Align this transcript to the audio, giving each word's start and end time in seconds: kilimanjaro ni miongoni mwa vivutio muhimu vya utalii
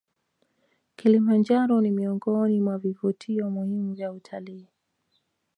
kilimanjaro 0.95 1.81
ni 1.81 1.91
miongoni 1.91 2.61
mwa 2.61 2.77
vivutio 2.77 3.49
muhimu 3.49 3.93
vya 3.93 4.11
utalii 4.11 4.67